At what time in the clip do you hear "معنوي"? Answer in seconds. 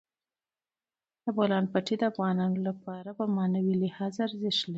3.35-3.75